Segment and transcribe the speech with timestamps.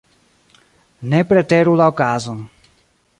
[1.11, 2.43] Ne preteru la okazon.